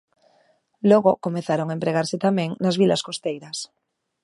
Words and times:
Logo 0.89 1.11
comezaron 1.25 1.67
a 1.69 1.75
empregarse 1.77 2.17
tamén 2.25 2.49
nas 2.63 2.75
vilas 2.81 3.01
costeiras. 3.07 3.57